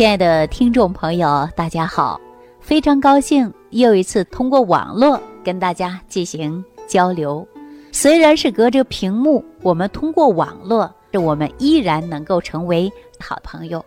[0.00, 2.18] 亲爱的听众朋友，大家好！
[2.58, 7.46] 非常高兴又一次通过网络跟大家进行交流。
[7.92, 13.84] 虽然是隔着屏幕，我们通过网络，我们依然能够成为好朋友。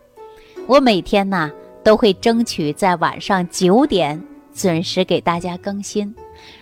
[0.67, 1.51] 我每天呢
[1.83, 4.23] 都会争取在晚上九点
[4.53, 6.13] 准时给大家更新。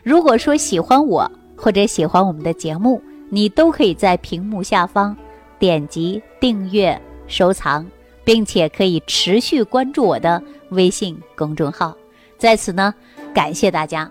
[0.02, 5.13] 如果说喜欢我或者喜欢我们的节目，你都可以在屏幕下方
[5.59, 7.86] 点击订阅、收藏，
[8.24, 11.96] 并且可以持续关注我的微信公众号。
[12.38, 12.94] 在此呢，
[13.34, 14.10] 感谢大家。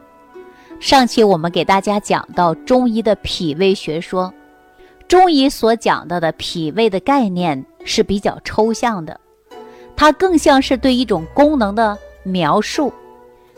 [0.79, 4.33] 上期我们给大家讲到中医的脾胃学说，
[5.07, 9.21] 中医所讲到的脾胃的概念是比较抽象的，
[9.95, 12.93] 它更像是对一种功能的描述，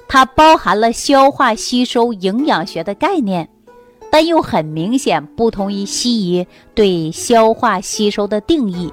[0.09, 3.49] 它包含了消化吸收、营养学的概念。
[4.11, 8.93] 但又很明显不同于西医对消化吸收的定义，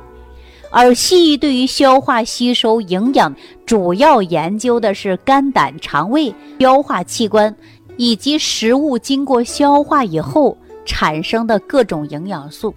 [0.69, 7.55] 而西医对于消化吸收营养主要研究的是肝胆肠胃消化器官
[7.98, 12.73] 以及食物经过消化以后产生的各种营养素。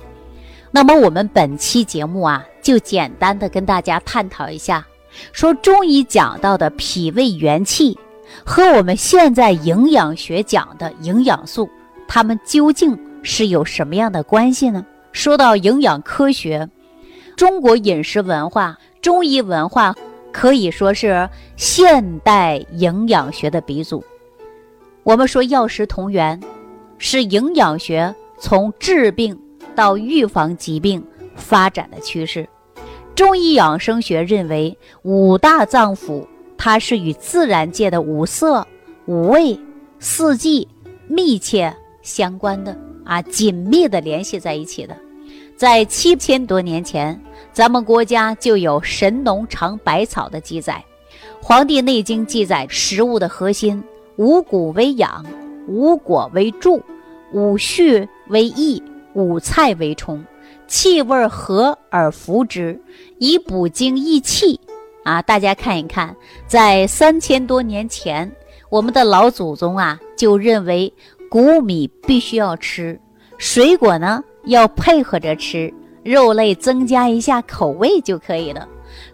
[0.70, 4.86] 那么我们本期节目啊，就简单的跟大家探讨一下，
[5.32, 7.98] 说中医讲到的脾胃元气
[8.42, 11.68] 和我们现在营养学讲的营养素。
[12.08, 14.84] 它们究竟是有什么样的关系呢？
[15.12, 16.68] 说到营养科学，
[17.36, 19.94] 中国饮食文化、中医文化
[20.32, 24.02] 可以说是现代营养学的鼻祖。
[25.02, 26.40] 我们说药食同源，
[26.98, 29.38] 是营养学从治病
[29.74, 32.48] 到预防疾病发展的趋势。
[33.14, 38.66] 中医养生学认为，五大脏腑它是与自然界的五色、
[39.06, 39.58] 五味、
[39.98, 40.68] 四季
[41.08, 41.74] 密切。
[42.02, 44.96] 相关的啊，紧密的联系在一起的，
[45.62, 47.16] 在七千多年前，
[47.52, 50.84] 咱们国家就有“神农尝百草”的记载，
[51.40, 53.80] 《黄帝内经》记载食物的核心：
[54.16, 55.24] 五谷为养，
[55.68, 56.82] 五果为助，
[57.32, 58.82] 五畜为益，
[59.14, 60.20] 五菜为充，
[60.66, 62.76] 气味和而服之，
[63.18, 64.58] 以补精益气。
[65.04, 66.12] 啊，大家看一看，
[66.48, 68.28] 在三千多年前，
[68.68, 70.92] 我们的老祖宗啊就认为。
[71.30, 73.00] 谷米必须要吃，
[73.38, 75.72] 水果呢要配合着吃，
[76.02, 78.68] 肉类增加一下口味就可以了。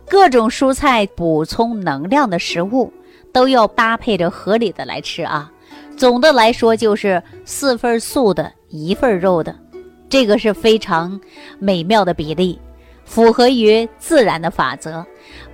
[0.09, 2.93] 各种蔬菜补充能量的食物
[3.33, 5.51] 都要搭配着合理的来吃啊。
[5.97, 9.55] 总的来说就是四份素的一份肉的，
[10.09, 11.21] 这个是非常
[11.59, 12.59] 美妙的比例，
[13.05, 15.05] 符合于自然的法则。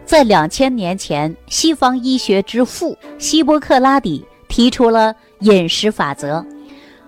[0.04, 6.44] 在两千年前，西方医学之父希波克拉底提出了饮食法则。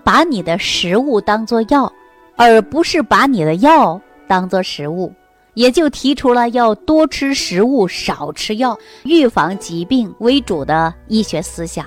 [0.03, 1.93] 把你的食物当做药，
[2.36, 5.12] 而不是把你的药当做食物，
[5.54, 11.86] 也就提出了要多吃食物、少吃药、预防疾病为主的医学思想。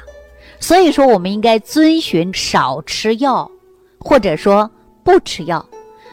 [0.60, 3.50] 所以说，我们应该遵循少吃药，
[4.00, 4.70] 或者说
[5.04, 5.66] 不吃药，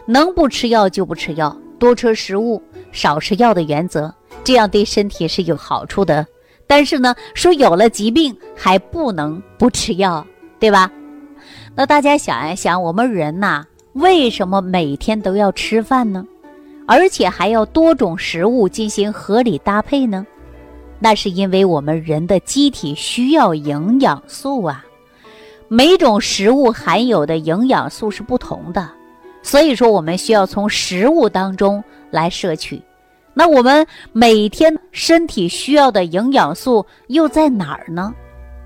[0.07, 4.15] 能不吃药就不吃药，多吃食物、少吃药的原则，
[4.45, 6.25] 这样对身体是有好处的。
[6.69, 10.25] 但是呢，说有了疾病还不能不吃药，
[10.61, 10.91] 对吧？
[11.75, 13.65] 那大家想一想，我们人呐，
[13.97, 16.27] 为什么每天都要吃饭呢？
[16.87, 20.27] 而且还要多种食物进行合理搭配呢？
[20.99, 24.85] 那是因为我们人的机体需要营养素啊，
[25.69, 28.87] 每种食物含有的营养素是不同的，
[29.43, 32.83] 所以说我们需要从食物当中来摄取。
[33.33, 38.15] 那我们每天身体需要的营养素又在哪儿呢？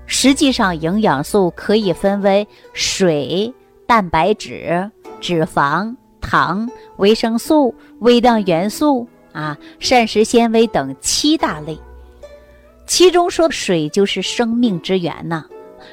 [0.05, 3.53] 实际上，营养素可以分为水、
[3.91, 6.65] 蛋白质、脂肪、糖、
[6.95, 11.77] 维生素、微量元素啊、膳食纤维等七大类。
[12.87, 15.43] 其中说水就是生命之源呐，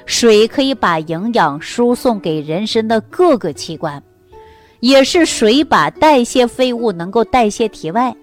[0.07, 4.01] 水可以把营养输送给人身的各个器官，
[4.79, 8.15] 也是水把代谢废物能够代谢体外，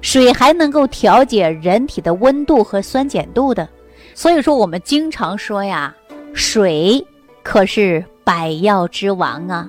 [0.00, 3.68] 水还能够调节人体的温度和酸碱度的。
[4.14, 5.94] 所以说，我们经常说呀，
[6.32, 7.06] 水
[7.42, 9.66] 可是百药之王啊。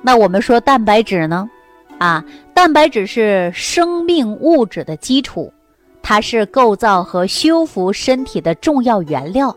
[0.00, 1.50] 那我们说蛋白质呢？
[1.98, 2.24] 啊，
[2.54, 5.52] 蛋白质是生命物质的基础，
[6.00, 9.52] 它是构造和修复身体的重要原料。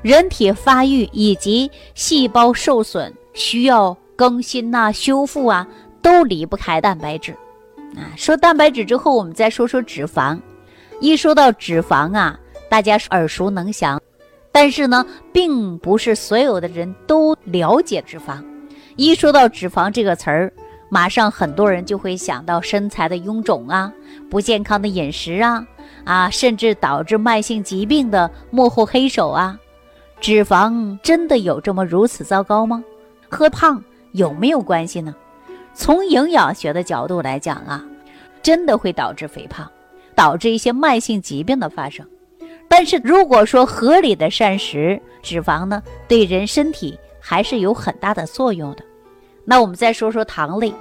[0.00, 5.66] 人体发育以及细胞受损需要更新呐、修复啊，
[6.00, 7.32] 都离不开蛋白质。
[7.96, 10.38] 啊，说蛋白质之后，我们再说说脂肪。
[11.00, 12.38] 一说到脂肪啊。
[12.68, 14.00] 大家耳熟能详，
[14.52, 18.44] 但是呢，并不是所有的人都了解脂肪。
[18.96, 20.52] 一说到脂肪这个词儿，
[20.88, 23.92] 马上很多人就会想到身材的臃肿啊，
[24.28, 25.64] 不健康的饮食啊，
[26.04, 29.58] 啊，甚至导致慢性疾病的幕后黑手啊。
[30.20, 32.84] 脂肪真的有这么如此糟糕吗？
[33.28, 33.82] 和胖
[34.12, 35.14] 有没有关系呢？
[35.72, 37.82] 从营养学的角度来讲啊，
[38.42, 39.70] 真的会导致肥胖，
[40.14, 42.04] 导致一些慢性疾病的发生。
[42.72, 48.84] 但是如果说合理的膳食，脂肪呢，对人身体还是有很大的作用的。
[49.44, 50.72] 那我们再说说糖类，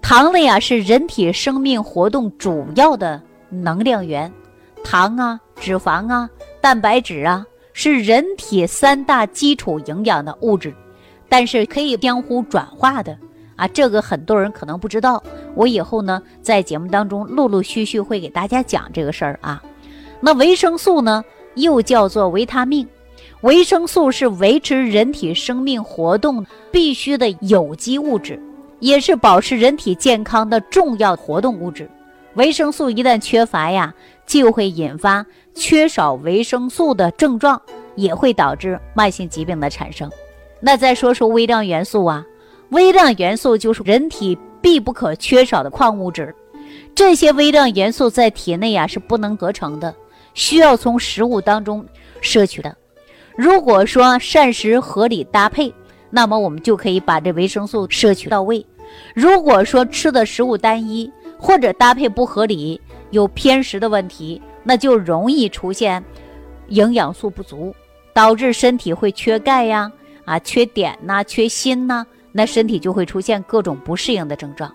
[0.00, 4.32] 糖类啊是人体生命活动主要的能量源，
[4.84, 6.30] 糖啊、脂肪啊、
[6.60, 10.72] 蛋白质啊是人体三大基础营养的物质，
[11.28, 13.18] 但是可以相互转化的
[13.56, 15.20] 啊，这个很多人可能不知道。
[15.56, 19.60] 我以后呢在节目当中陆陆续续会给大家讲这个事儿啊。
[20.26, 21.24] 那维生素呢
[21.54, 22.84] 又叫做维他命。
[23.42, 28.42] 维生素是维持人体生命活动必须的有机物质，
[28.80, 31.88] 也是保持人体健康的重要活动物质。
[32.34, 33.94] 维生素一旦缺乏呀，
[34.26, 35.24] 就会引发
[35.54, 37.62] 缺少维生素的症状，
[37.94, 40.10] 也会导致慢性疾病的产生。
[40.58, 42.26] 那再说说微量元素啊，
[42.70, 46.34] 微量元素就是人体必不可缺少的矿物质，
[46.96, 49.94] 这些微量元素在体内呀是不能合成的，
[50.36, 51.84] 需要从食物当中
[52.20, 52.76] 摄取的。
[53.34, 55.74] 如果说膳食合理搭配，
[56.10, 58.64] 那么我们就可以把这维生素摄取到位。
[59.14, 62.80] 如果说吃的食物单一或者搭配不合理，
[63.10, 66.02] 有偏食的问题，那就容易出现
[66.68, 67.74] 营养素不足，
[68.12, 69.90] 导致身体会缺钙呀、
[70.24, 74.72] 啊缺碘呐、缺锌呐，那身体就会出现各种不适应的症状。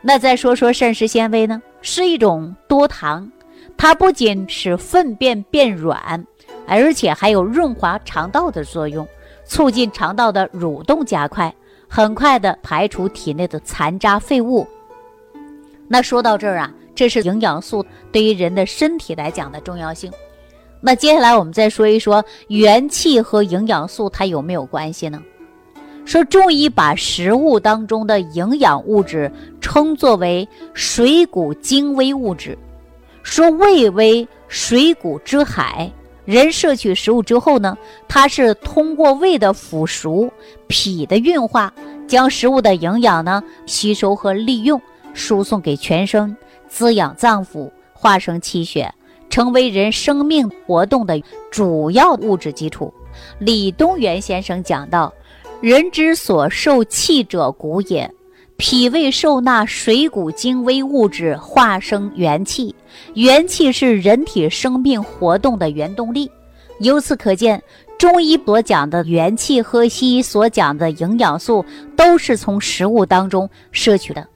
[0.00, 3.30] 那再说说膳食纤维呢，是一种多糖，
[3.76, 6.24] 它不仅使粪便变软。
[6.66, 9.06] 而且还有润滑肠道的作用，
[9.44, 11.54] 促进肠道的蠕动加快，
[11.86, 14.66] 很快的排除体内的残渣废物。
[15.86, 20.10] 那说到这儿啊，这是营养素对于人的身体来讲的重要性。
[20.80, 25.22] 那接下来我们再说一说元气和营养素它有没有关系呢？
[26.06, 29.30] 说中医把食物当中的营养物质
[29.60, 32.56] 称作为水谷精微物质，
[33.24, 35.90] 说胃为水谷之海。
[36.24, 37.76] 人摄取食物之后呢，
[38.06, 40.30] 它是通过胃的腐熟、
[40.68, 41.72] 脾的运化，
[42.06, 44.80] 将食物的营养呢吸收和利用，
[45.12, 46.34] 输送给全身，
[46.68, 48.90] 滋养脏腑，化生气血，
[49.28, 51.20] 成为人生命活动的
[51.50, 52.92] 主要物质基础。
[53.38, 55.12] 李东垣先生讲到
[55.60, 58.10] ：“人之所受气者，骨也。”
[58.56, 62.74] 脾胃受纳水谷精微物质，化生元气。
[63.14, 66.30] 元气是人体生命活动的原动力。
[66.80, 67.60] 由此可见，
[67.98, 71.64] 中医所讲的元气和西医所讲的营养素，
[71.96, 74.26] 都是从食物当中摄取的，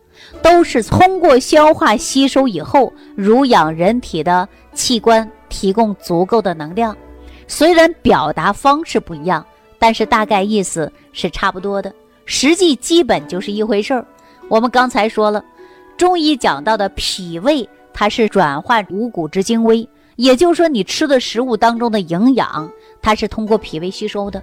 [0.42, 6.96] 都是通过消化吸收以后，濡养人体的器官，提供足够的能量。
[7.46, 9.44] 虽然表达方式不一样，
[9.78, 11.92] 但是大概意思是差不多的。
[12.30, 14.06] 实际基本就是一回事儿。
[14.50, 15.42] 我们刚才说了，
[15.96, 22.70] 中医讲到的脾胃，它是转化五谷之精微，也就是说，你吃的食物当中的营养，
[23.00, 24.42] 它是通过脾胃吸收的。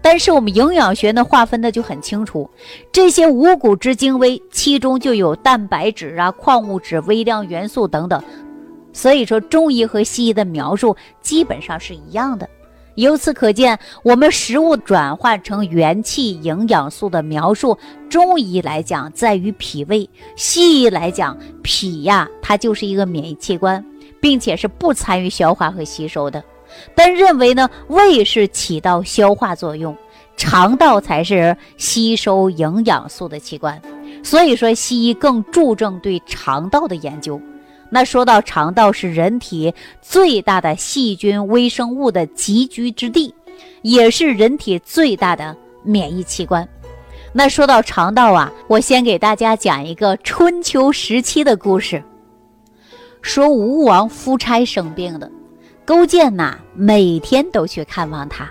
[0.00, 2.48] 但是我们营养学呢，划分的就很清楚，
[2.90, 8.22] 这些五谷之精微，其中就有蛋白质啊、矿物质、微量元素等等。
[8.94, 12.48] 所以说，中医和西医的描述基本上是一样的。
[12.96, 23.84] 由此可见，我们食物转换成元气营养素的描述，中医来讲在于脾胃，西医来讲脾呀，它就是一个免疫器官，
[24.20, 26.42] 并且是不参与消化和吸收的。
[26.94, 29.94] 但认为呢，胃是起到消化作用，
[30.36, 33.80] 肠道才是吸收营养素的器官。
[34.22, 37.40] 所以说，西医更注重对肠道的研究。
[37.88, 43.32] 那说到肠道是人体最大的细菌微生物的集聚之地，
[43.82, 46.68] 也是人体最大的免疫器官。
[47.32, 52.02] 那说到肠道啊，我先给大家讲一个春秋时期的故事。
[53.22, 55.30] 说吴王夫差生病了，
[55.84, 58.48] 勾践呐每天都去看望他。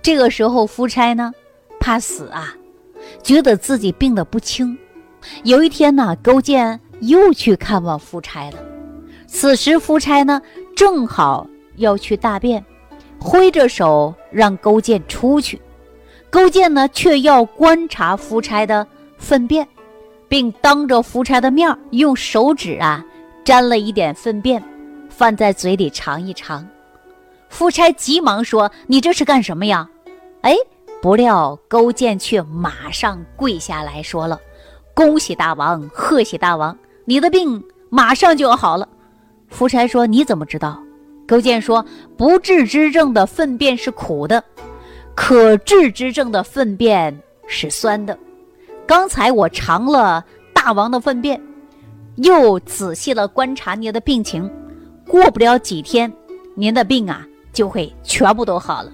[0.00, 1.32] 这个时候夫差呢
[1.78, 2.54] 怕死啊，
[3.22, 4.76] 觉得自己病得不轻。
[5.44, 6.80] 有一天呢，勾践。
[7.02, 8.58] 又去看望夫差了。
[9.26, 10.40] 此时夫差呢，
[10.74, 12.64] 正好要去大便，
[13.18, 15.60] 挥着手让勾践出去。
[16.30, 18.86] 勾践呢，却要观察夫差的
[19.18, 19.66] 粪便，
[20.28, 23.04] 并当着夫差的面用手指啊
[23.44, 24.62] 沾了一点粪便，
[25.08, 26.66] 放在嘴里尝一尝。
[27.48, 29.88] 夫差急忙说：“你这是干什么呀？”
[30.40, 30.56] 哎，
[31.02, 34.40] 不料勾践却马上跪下来说了。
[34.94, 38.88] 恭喜大王，贺喜大王，你的病马上就要好了。
[39.48, 40.82] 夫差说：“你怎么知道？”
[41.28, 41.84] 勾践说
[42.16, 44.42] ：“不治之症的粪便是苦的，
[45.14, 47.16] 可治之症的粪便
[47.46, 48.18] 是酸的。
[48.86, 51.40] 刚才我尝了大王的粪便，
[52.16, 54.50] 又仔细了观察您的病情，
[55.06, 56.12] 过不了几天，
[56.54, 58.92] 您的病啊就会全部都好了。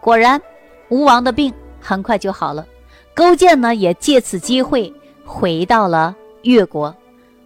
[0.00, 0.40] 果然，
[0.88, 2.66] 吴王的病很快就好了。
[3.14, 4.92] 勾践呢，也借此机会
[5.24, 6.94] 回到了越国。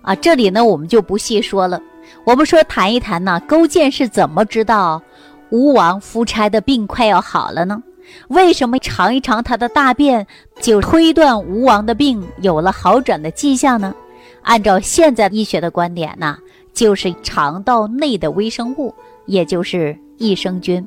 [0.09, 1.79] 啊，这里呢，我们就不细说了。”
[2.25, 5.03] 我们说谈一谈呢，勾践是怎么知道
[5.50, 7.83] 吴王夫差的病快要好了呢？
[8.29, 10.27] 为什么尝一尝他的大便
[10.62, 13.95] 就推断吴王的病有了好转的迹象呢？
[14.43, 16.38] 按照现在医学的观点呢，
[16.73, 18.95] 就是肠道内的微生物，
[19.27, 20.87] 也就是益生菌。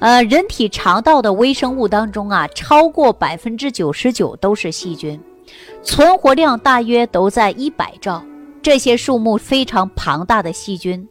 [0.00, 5.18] 呃，人体肠道的微生物当中啊，超过百分之九十九都是细菌，
[5.82, 8.22] 存活量大约都在一百兆。
[8.60, 11.08] 这些数目非常庞大的细菌，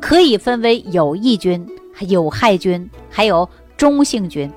[0.00, 1.66] 可以分为有益菌、
[2.08, 4.50] 有害菌，还有中性菌。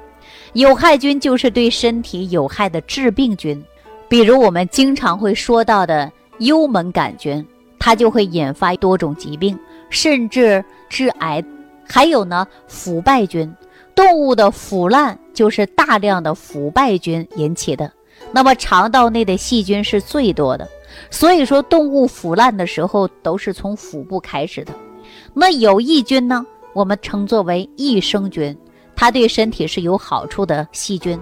[0.53, 3.63] 有害菌就是对身体有害的致病菌，
[4.09, 7.45] 比如我们经常会说到的幽门杆菌，
[7.79, 9.57] 它就会引发多种疾病，
[9.89, 11.41] 甚至致癌。
[11.87, 13.53] 还有呢，腐败菌，
[13.95, 17.89] 动物的腐烂就是大量的腐败菌引起的。
[18.31, 20.67] 那么肠道内的细菌是最多的。
[21.09, 24.73] 所以说，动物腐烂的时候都是从腹部开始的。
[25.33, 26.45] 那有益菌呢？
[26.73, 28.57] 我们称作为益生菌，
[28.95, 31.19] 它对身体是有好处的细菌，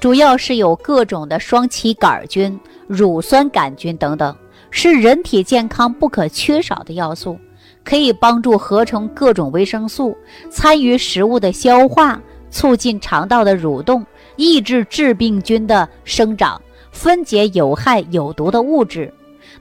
[0.00, 2.58] 主要是有各种的双歧杆菌、
[2.88, 4.34] 乳酸杆菌等等，
[4.70, 7.38] 是人体健康不可缺少的要素，
[7.84, 10.16] 可以帮助合成各种维生素，
[10.50, 12.20] 参与食物的消化，
[12.50, 14.04] 促进肠道的蠕动，
[14.36, 16.60] 抑制致病菌的生长。
[16.90, 19.10] 分解有害有毒的物质，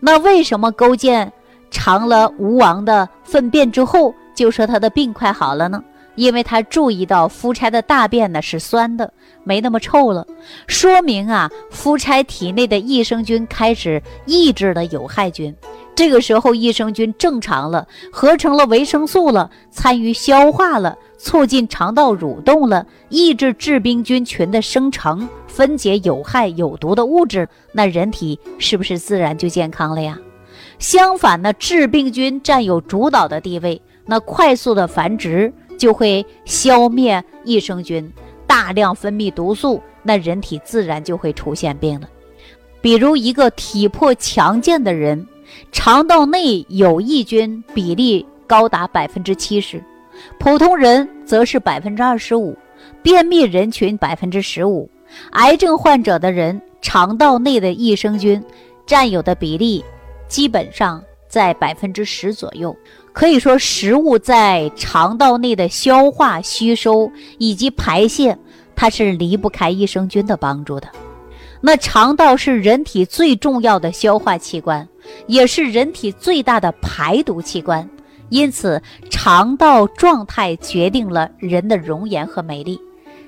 [0.01, 1.32] 那为什么勾践
[1.70, 5.82] 尝了吴王的粪便之后就说他的病快好了呢？
[6.16, 9.13] 因为他注意到夫差的大便呢是酸的，
[9.46, 10.28] 没那么臭了，
[10.68, 15.56] 说明啊夫差体内的益生菌开始抑制了有害菌。
[15.93, 20.98] 这个时候益生菌正常了，合成了维生素了，参与消化了。
[21.17, 30.17] 促进肠道蠕动了，抑制致病菌群的生成，分解有害有毒的物质，那人体是不是自然就健康了呀？
[30.79, 38.12] 相反呢，致病菌占有主导的地位，那快速的繁殖就会消灭益生菌，
[38.48, 42.10] 大量分泌毒素，那人体自然就会出现病了。
[42.81, 45.27] 比如一个体魄强健的人，
[45.72, 49.84] 肠道内有益菌比例高达百分之七十。
[50.39, 52.58] 普通人则是百分之二十五，
[53.01, 54.89] 便秘人群百分之十五，
[55.31, 58.43] 癌症患者的人肠道内的益生菌
[58.86, 59.84] 占有的比例
[60.27, 62.75] 基本上在百分之十左右。
[63.13, 68.38] 可以说，食物在肠道内的消化、吸收以及排泄，
[68.75, 70.88] 它是离不开益生菌的帮助的。
[71.60, 74.88] 那肠道是人体最重要的消化器官，
[75.27, 77.88] 也是人体最大的排毒器官。
[78.29, 82.79] 因此，肠道状态决定了人的容颜和美丽。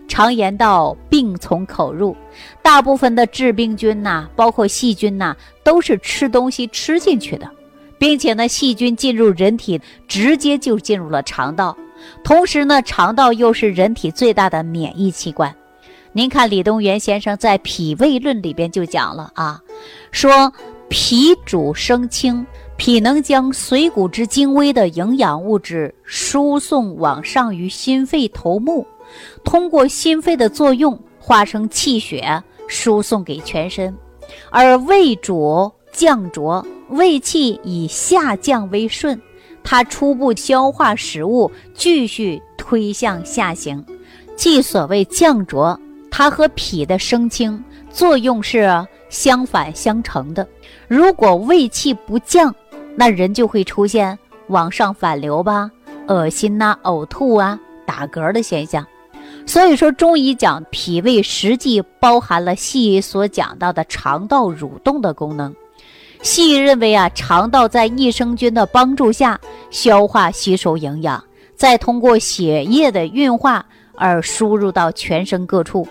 [0.08, 2.15] 常言道，病从口入，
[2.62, 7.50] 大部分的致病菌呐，包括细菌呐，都是吃东西吃进去的，
[7.98, 11.75] 并且呢，细菌进入人体直接就进入了肠道。
[12.24, 15.53] 同时呢，肠道又是人体最大的免疫器官。
[16.12, 19.62] 您看，李东垣先生在《脾胃论》里边就讲了啊，
[20.12, 20.53] 说
[20.94, 22.46] 脾主生清。
[22.78, 28.86] 脾能将髓骨之精微的营养物质输送往上于心肺头目，
[29.44, 33.96] 通过心肺的作用化成气血输送给全身。
[34.52, 39.20] 而胃主降浊，胃气以下降为顺，
[39.64, 43.84] 它初步消化食物，继续推向下行。
[44.36, 45.80] 即所谓降浊，
[46.12, 48.68] 它和脾的升清作用是
[49.13, 50.46] 相反相成的。
[50.88, 52.53] 如果胃气不降，
[52.96, 54.17] 那人就会出现
[54.48, 55.70] 往上反流吧，
[56.08, 58.86] 恶心呐、呕吐啊、打嗝的现象。
[59.46, 65.55] 所以说，中医讲脾胃实际包含了西医所讲到的肠道蠕动的功能。
[66.24, 69.39] 西医认为啊，肠道在益生菌的帮助下
[69.70, 71.24] 消化吸收营养，
[71.55, 73.63] 再通过血液的运化
[73.96, 75.88] 而输入到全身各处，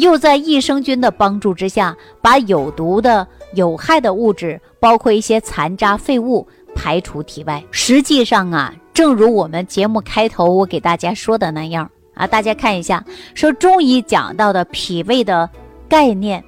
[0.00, 3.26] 又在益生菌的帮助之下把有毒的。
[3.54, 7.60] 有害的物质包括一些残渣废物排除体外。
[7.72, 13.04] 实际上啊，正如我们节目开头我给大家说的那样啊，大家看一下，
[13.34, 15.50] 说中医讲到的脾胃的
[15.88, 16.44] 概念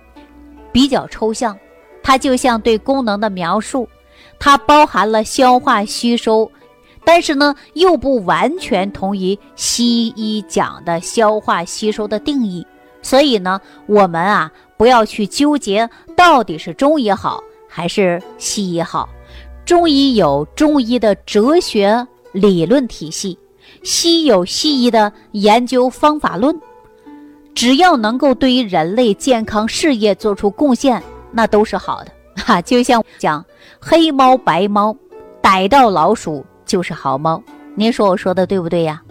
[0.70, 1.58] 比较抽象，
[2.04, 3.88] 它就像对功能的描述，
[4.38, 6.48] 它包含了消化吸收，
[7.04, 12.64] 但是呢，又不完全同于西医讲的消化吸收的定义。
[13.02, 19.08] 所以呢，我们啊，不要去纠结到底是中医好还是西医好。
[19.64, 23.38] 中医有中医的哲学理论体系，
[23.82, 26.58] 西医有西医的研究方法论。
[27.54, 32.10] 只要能够对于人类健康事业做出贡献，那都是好的
[32.42, 32.60] 哈。
[32.62, 33.44] 就像讲
[33.80, 34.96] 黑猫白猫，
[35.40, 37.42] 逮到老鼠就是好猫。
[37.74, 39.02] 您说我说的对不对呀？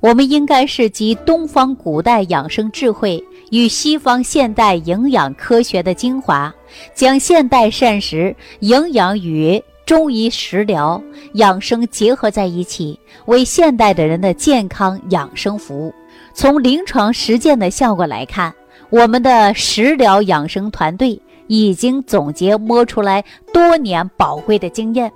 [0.00, 6.52] 我们应该是集东方古代养生智慧与西方现代营养科学的精华，
[6.94, 11.00] 将现代膳食营养与中医食疗
[11.34, 15.94] 养生结合在一起，为现代的人的健康养生服务。
[16.34, 18.52] 从临床实践的效果来看，
[18.90, 25.10] 我们的食疗养生团队已经总结摸出来多年宝贵的经验，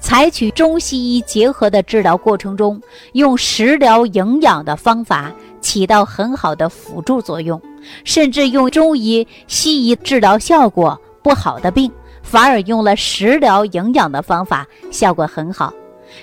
[0.00, 2.80] 采取中西医结合的治疗过程中，
[3.12, 5.32] 用食疗营养的方法
[5.66, 7.60] 起到很好的辅助作用，
[8.04, 11.90] 甚至用中医、西医治疗效果不好的病，
[12.22, 15.74] 反而用了食疗营养的方法，效果很好。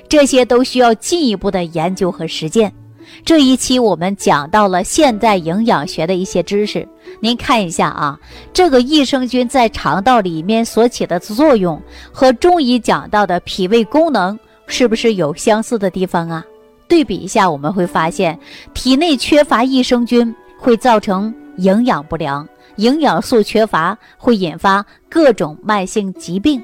[0.07, 2.71] 这些都需要进一步的研究和实践。
[3.25, 6.87] 这一期我们讲到了现代营养学的一些知识，
[7.19, 8.17] 您看一下啊，
[8.53, 11.79] 这个益生菌在肠道里面所起的作用
[12.13, 16.45] 和中医讲到的脾胃功能是不是有相似的地方啊？
[16.87, 18.37] 对比一下，我们会发现
[18.73, 22.47] 体内缺乏益生菌会造成营养不良，
[22.77, 26.63] 营养素缺乏会引发各种慢性疾病，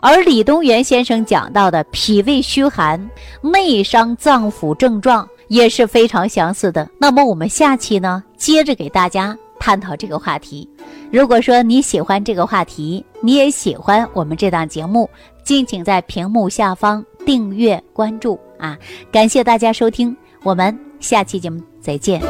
[0.00, 3.10] 而李东垣先生讲到的脾胃虚寒、
[3.42, 5.28] 内伤脏腑症状。
[5.50, 6.88] 也是非常相似的。
[6.96, 10.68] 那么我们下期呢，接着给大家探讨这个话题。
[11.12, 15.08] 如果说你喜欢这个话题，你也喜欢我们这档节目，
[15.44, 18.76] 敬请在屏幕下方订阅关注啊！
[19.12, 22.20] 感谢大家收听，我们下期节目再见。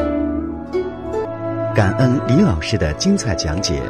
[1.74, 3.80] 感恩李老师的精彩讲解。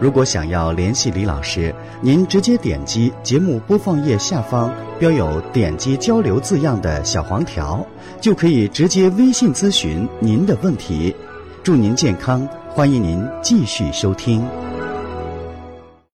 [0.00, 7.84] 如果想要联系李老师，您直接点击节目播放页下方标有“点击交流”字样的小黄条，
[8.20, 11.14] 就可以直接微信咨询您的问题。
[11.62, 14.73] 祝您健康，欢迎您继续收听。